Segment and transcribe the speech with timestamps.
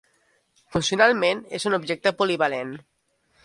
[0.75, 2.77] Funcionalment és un objecte polivalent.